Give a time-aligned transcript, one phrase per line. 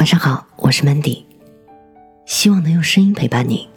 [0.00, 1.24] 晚上好，我是 Mandy，
[2.24, 3.68] 希望能用声音陪伴你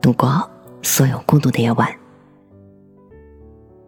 [0.00, 0.50] 度过
[0.82, 1.88] 所有孤独的夜晚。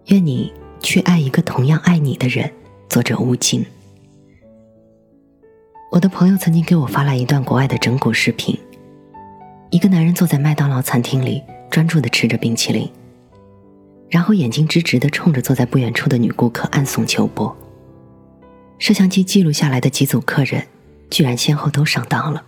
[0.07, 2.49] 愿你去爱一个同样爱你的人。
[2.89, 3.67] 作者吴静。
[5.91, 8.57] 我的朋友曾经给我发来一段国外的整蛊视频，
[9.71, 12.89] 一个男人坐在麦当劳餐厅里，专注的吃着冰淇淋，
[14.09, 17.57] 然后眼睛直直的冲着坐在不远处的女顾客暗送秋波。
[18.79, 20.65] 摄像机记录下来的几组客人。
[21.11, 22.45] 居然先后都上当了。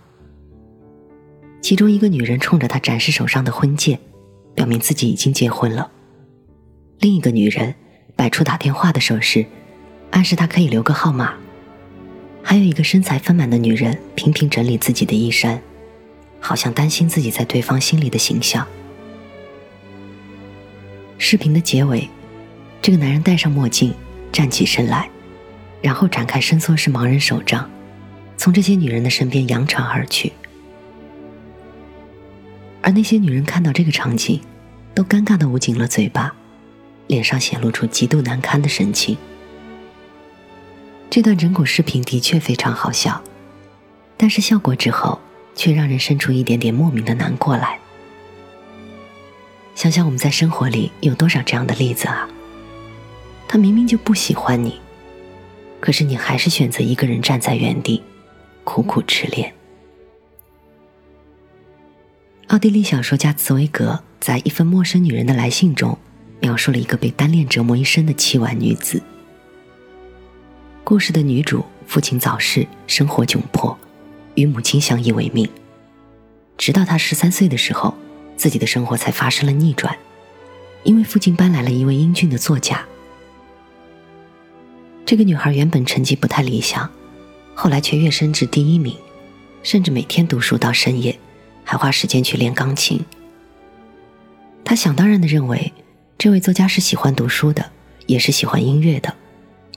[1.61, 3.99] 其中一个女人冲着他展示手上的婚戒，
[4.55, 5.91] 表明自己已经结婚了；
[6.99, 7.75] 另一个女人
[8.17, 9.47] 摆出打电话的手势，
[10.11, 11.35] 暗示他可以留个号码；
[12.43, 15.61] 还有一个身材丰满的女人频频整理自己的衣衫，
[16.41, 18.67] 好像担心自己在对方心里的形象。
[21.19, 22.09] 视频的结尾，
[22.81, 23.95] 这个男人戴上墨镜，
[24.33, 25.09] 站起身来，
[25.81, 27.71] 然后展开伸缩式盲人手杖。
[28.37, 30.33] 从这些女人的身边扬长而去，
[32.81, 34.41] 而那些女人看到这个场景，
[34.95, 36.35] 都尴尬的捂紧了嘴巴，
[37.07, 39.17] 脸上显露出极度难堪的神情。
[41.09, 43.23] 这段整蛊视频的确非常好笑，
[44.17, 45.21] 但是效果之后，
[45.55, 47.79] 却让人生出一点点莫名的难过来。
[49.75, 52.29] 想想我们在生活里有多少这样的例子啊？
[53.47, 54.81] 他明明就不喜欢你，
[55.81, 58.03] 可是你还是选择一个人站在原地。
[58.65, 59.53] 苦苦痴恋。
[62.49, 65.97] 奥地利小说家茨威格在一封陌生女人的来信中，
[66.41, 69.03] 描述了一个被单恋折磨一生的凄婉女子。
[70.85, 73.77] 故事的女主父亲早逝，生活窘迫，
[74.35, 75.49] 与母亲相依为命。
[76.59, 77.95] 直到她十三岁的时候，
[78.37, 79.97] 自己的生活才发生了逆转，
[80.83, 82.85] 因为附近搬来了一位英俊的作家。
[85.07, 86.91] 这个女孩原本成绩不太理想。
[87.55, 88.97] 后来却跃升至第一名，
[89.63, 91.19] 甚至每天读书到深夜，
[91.65, 93.05] 还花时间去练钢琴。
[94.65, 95.73] 他想当然的认为，
[96.17, 97.71] 这位作家是喜欢读书的，
[98.07, 99.15] 也是喜欢音乐的，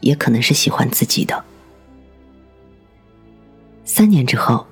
[0.01, 1.43] 也可能是喜欢自己的。
[3.83, 4.65] 三年之后，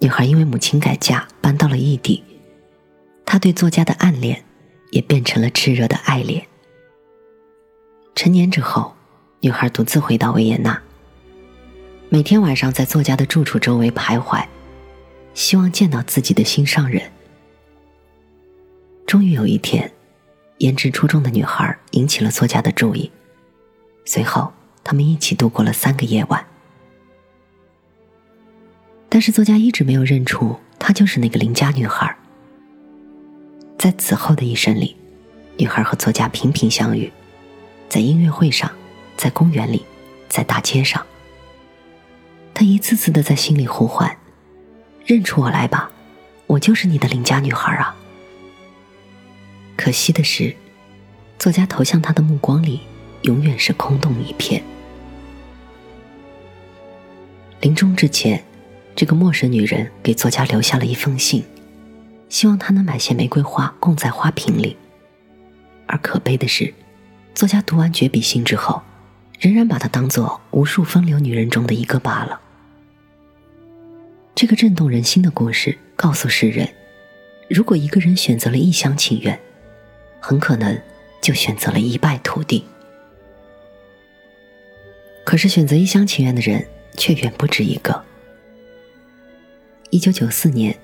[0.00, 2.22] 女孩因为母亲改嫁，搬到了异地。
[3.24, 4.44] 他对作家的暗恋，
[4.90, 6.46] 也变成了炽热的爱恋。
[8.14, 8.94] 成年之后，
[9.40, 10.82] 女孩独自回到维也纳。
[12.12, 14.44] 每天晚上在作家的住处周围徘徊，
[15.32, 17.08] 希望见到自己的心上人。
[19.06, 19.88] 终于有一天，
[20.58, 23.08] 颜值出众的女孩引起了作家的注意，
[24.04, 26.44] 随后他们一起度过了三个夜晚。
[29.08, 32.12] 但是作家一直没有认出她就是那个邻家女孩。
[33.78, 34.96] 在此后的一生里，
[35.56, 37.08] 女孩和作家频频相遇，
[37.88, 38.68] 在音乐会上，
[39.16, 39.84] 在公园里，
[40.28, 41.06] 在大街上。
[42.60, 44.18] 他一次次的在心里呼唤
[45.06, 45.90] ：“认出我来吧，
[46.46, 47.96] 我就是你的邻家女孩啊！”
[49.78, 50.54] 可惜的是，
[51.38, 52.80] 作家投向他的目光里
[53.22, 54.62] 永远是空洞一片。
[57.62, 58.44] 临终之前，
[58.94, 61.42] 这个陌生女人给作家留下了一封信，
[62.28, 64.76] 希望他能买些玫瑰花供在花瓶里。
[65.86, 66.74] 而可悲的是，
[67.34, 68.82] 作家读完绝笔信之后，
[69.38, 72.38] 仍然把她当做无数风流女人中的一个罢了。
[74.34, 76.68] 这个震动人心的故事告诉世人：
[77.48, 79.38] 如果一个人选择了一厢情愿，
[80.18, 80.80] 很可能
[81.20, 82.64] 就选择了一败涂地。
[85.24, 88.02] 可是选择一厢情愿的人却远不止一个。
[89.90, 90.74] 一九九四年，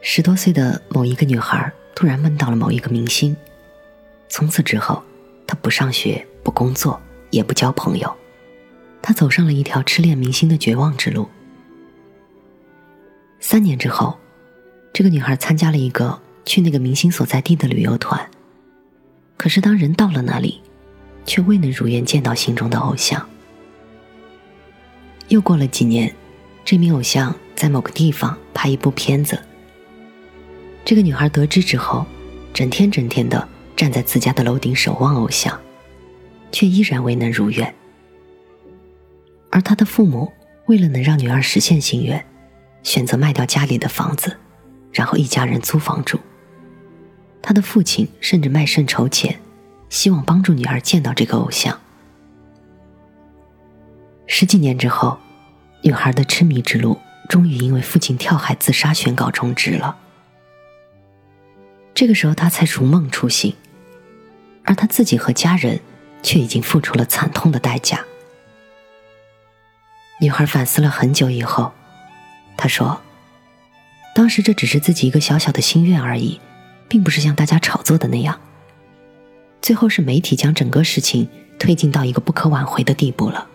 [0.00, 3.36] 十多岁的某一个女孩突然梦到了某一个明星，
[4.28, 5.02] 从此之后，
[5.46, 7.00] 她不上学、不工作、
[7.30, 8.14] 也不交朋友，
[9.02, 11.28] 她走上了一条痴恋明星的绝望之路。
[13.50, 14.16] 三年之后，
[14.92, 18.30] 这个女孩参加了一个去那个明星所在地的旅游团。
[19.36, 20.60] 可是当人到了那里，
[21.26, 23.28] 却未能如愿见到心中的偶像。
[25.26, 26.14] 又过了几年，
[26.64, 29.36] 这名偶像在某个地方拍一部片子。
[30.84, 32.06] 这个女孩得知之后，
[32.54, 35.60] 整天整天的站在自家的楼顶守望偶像，
[36.52, 37.74] 却依然未能如愿。
[39.50, 40.32] 而她的父母
[40.66, 42.24] 为了能让女儿实现心愿。
[42.82, 44.36] 选择卖掉家里的房子，
[44.92, 46.18] 然后一家人租房住。
[47.42, 49.40] 他的父亲甚至卖肾筹钱，
[49.88, 51.80] 希望帮助女儿见到这个偶像。
[54.26, 55.18] 十几年之后，
[55.82, 56.98] 女孩的痴迷之路
[57.28, 59.96] 终于因为父亲跳海自杀宣告终止了。
[61.94, 63.54] 这个时候，她才如梦初醒，
[64.64, 65.80] 而她自己和家人
[66.22, 68.04] 却已经付出了惨痛的代价。
[70.20, 71.72] 女孩反思了很久以后。
[72.60, 73.00] 他说
[74.14, 76.38] ：“当时这只是自己一个小小的心愿而已，
[76.88, 78.38] 并不是像大家炒作的那样。
[79.62, 81.26] 最后是媒体将整个事情
[81.58, 83.48] 推进到一个不可挽回的地步了。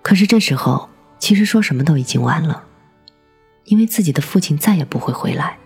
[0.00, 0.88] 可是这时候，
[1.18, 2.64] 其实说什么都已经晚了，
[3.64, 5.58] 因为自己的父亲再也不会回来，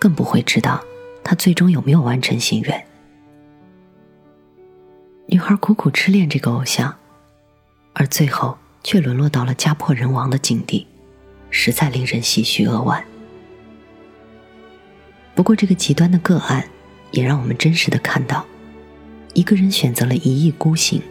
[0.00, 0.82] 更不会知道
[1.22, 2.86] 他最终有没有完成心愿。”
[5.30, 6.96] 女孩苦苦痴恋这个偶像，
[7.92, 10.86] 而最后却沦落到了家破人亡的境地，
[11.50, 13.02] 实在令人唏嘘扼腕。
[15.34, 16.64] 不过，这个极端的个案
[17.10, 18.44] 也让我们真实的看到，
[19.32, 21.02] 一个人选择了一意孤行，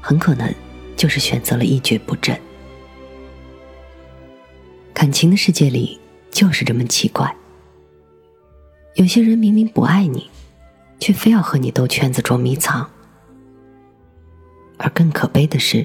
[0.00, 0.54] 很可能
[0.96, 2.38] 就是选择了一蹶不振。
[4.92, 5.98] 感情的世界里
[6.30, 7.34] 就是这么奇怪，
[8.96, 10.28] 有些人明明不爱你，
[11.00, 12.88] 却非要和你兜圈子捉迷藏。
[14.76, 15.84] 而更可悲的是，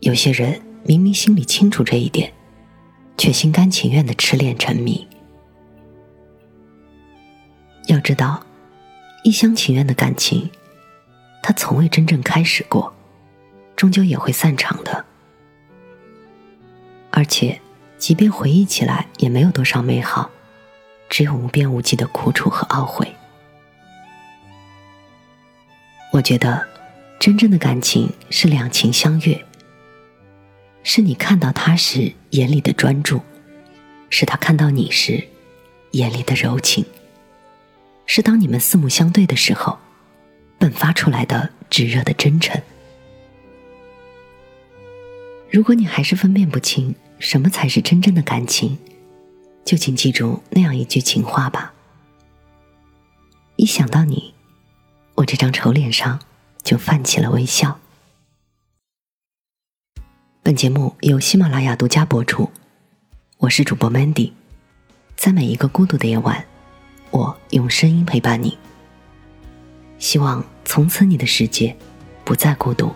[0.00, 2.32] 有些人明明心里清楚这一点，
[3.18, 5.06] 却心甘情愿的痴恋沉迷。
[7.86, 8.42] 要知道，
[9.24, 10.50] 一厢情愿的感情，
[11.42, 12.90] 它从未真正开始过，
[13.76, 15.04] 终究也会散场的。
[17.10, 17.60] 而且，
[17.98, 20.30] 即便回忆起来，也没有多少美好，
[21.10, 23.06] 只有无边无际的苦楚和懊悔。
[26.10, 26.66] 我觉得。
[27.20, 29.44] 真正的感情是两情相悦，
[30.82, 33.20] 是你看到他时眼里的专注，
[34.08, 35.28] 是他看到你时
[35.92, 36.84] 眼里的柔情，
[38.06, 39.78] 是当你们四目相对的时候
[40.58, 42.60] 迸发出来的炙热的真诚。
[45.50, 48.78] 如果你还是分辨不清什么才是真正的感情，
[49.64, 51.74] 就请记住那样一句情话吧：
[53.56, 54.34] 一想到你，
[55.16, 56.20] 我这张丑脸上。
[56.62, 57.80] 就泛起了微笑。
[60.50, 62.50] 本节目由喜马拉雅独家播出，
[63.38, 64.32] 我是主播 Mandy，
[65.14, 66.44] 在每一个孤独的夜晚，
[67.12, 68.58] 我用声音陪伴你。
[70.00, 71.76] 希望从此你的世界
[72.24, 72.92] 不再孤独。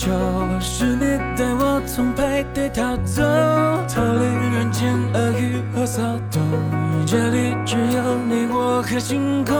[0.00, 0.08] 就
[0.58, 3.20] 是你带我从派对逃走，
[3.86, 4.24] 逃离
[4.56, 6.00] 人间恶语和骚
[6.30, 6.40] 动。
[7.06, 9.54] 这里只有你我和星空。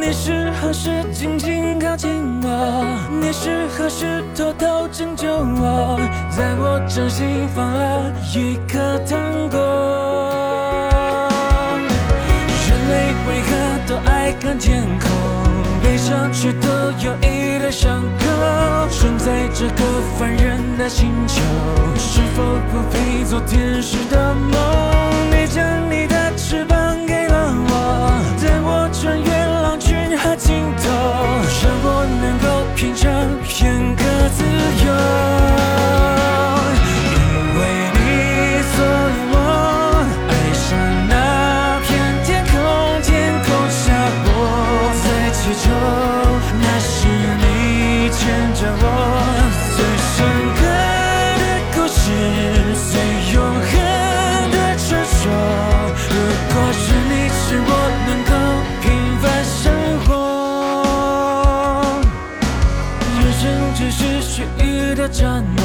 [0.00, 2.10] 你是何时静静靠近
[2.42, 2.84] 我？
[3.22, 5.96] 你是何时偷偷拯救我？
[6.28, 9.16] 在我掌心放了一颗糖
[9.48, 9.58] 果。
[12.66, 13.48] 人类为何
[13.86, 15.08] 都爱看天空？
[15.80, 18.27] 悲伤却都有一点伤口。
[19.54, 19.84] 这个
[20.18, 21.40] 凡人的星球，
[21.96, 24.52] 是否不配做天使的梦？
[25.30, 29.28] 你将你的翅膀给了我，带我穿越
[29.62, 30.88] 狼群和尽头，
[31.64, 32.46] 让我能够
[32.76, 33.10] 品尝
[33.42, 34.04] 片刻
[34.36, 34.44] 自
[34.86, 35.37] 由。
[64.94, 65.62] 的战斗，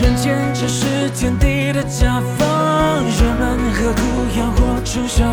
[0.00, 4.00] 人间只是天地的甲方，人们何苦
[4.38, 5.30] 要活成小楼？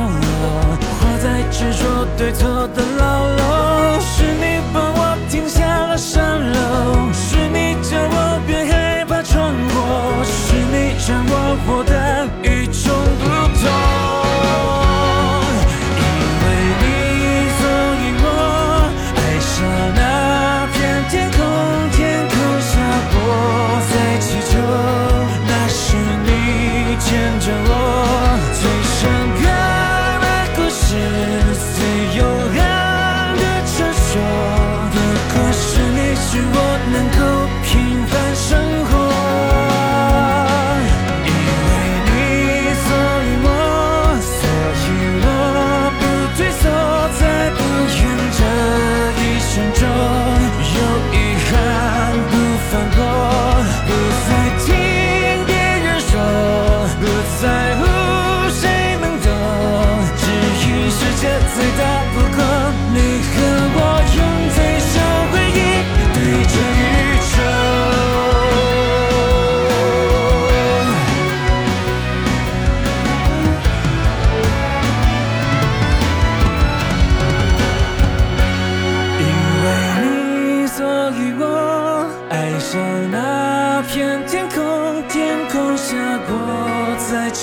[0.99, 4.01] 活在执着对错的牢笼。
[4.01, 11.33] 是你帮我停下了山楼，是你叫我别害怕闯祸，是你让我
[11.65, 11.93] 活得
[36.31, 36.57] 许我
[36.93, 37.19] 能够
[37.61, 38.80] 平凡生活。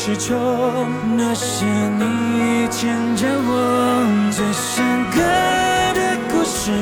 [0.08, 0.38] 在其中。
[1.16, 5.20] 那些你牵着我最深刻
[5.94, 6.00] 的
[6.30, 6.72] 故事，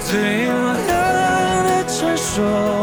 [0.00, 0.86] 最永恒
[1.66, 2.73] 的传说。